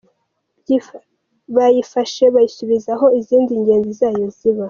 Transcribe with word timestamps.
Bayifashe 1.55 2.23
bayisubiza 2.35 2.89
aho 2.95 3.07
izindi 3.19 3.51
ngenzi 3.61 3.91
zayo 3.99 4.25
ziba. 4.37 4.59